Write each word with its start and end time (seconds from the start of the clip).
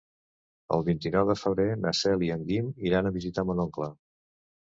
El 0.75 0.83
vint-i-nou 0.87 1.27
de 1.31 1.35
febrer 1.41 1.67
na 1.83 1.91
Cel 1.99 2.25
i 2.27 2.31
en 2.37 2.45
Guim 2.49 2.71
iran 2.91 3.09
a 3.09 3.13
visitar 3.19 3.43
mon 3.51 3.65
oncle. 3.67 3.91